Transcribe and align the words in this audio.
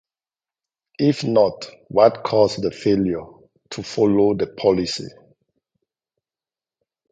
If 0.97 1.23
not, 1.23 1.69
what 1.89 2.23
caused 2.23 2.63
the 2.63 2.71
failure 2.71 3.23
to 3.69 3.83
follow 3.83 4.33
the 4.33 4.47
policy? 4.47 5.09